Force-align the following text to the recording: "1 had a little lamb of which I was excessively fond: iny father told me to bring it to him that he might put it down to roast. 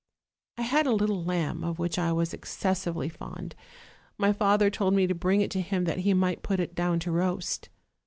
"1 0.55 0.65
had 0.69 0.87
a 0.87 0.95
little 0.95 1.23
lamb 1.23 1.63
of 1.63 1.77
which 1.77 1.99
I 1.99 2.11
was 2.11 2.33
excessively 2.33 3.07
fond: 3.07 3.53
iny 4.19 4.35
father 4.35 4.71
told 4.71 4.95
me 4.95 5.05
to 5.05 5.13
bring 5.13 5.41
it 5.41 5.51
to 5.51 5.61
him 5.61 5.83
that 5.83 5.99
he 5.99 6.15
might 6.15 6.41
put 6.41 6.59
it 6.59 6.73
down 6.73 6.99
to 7.01 7.11
roast. 7.11 7.69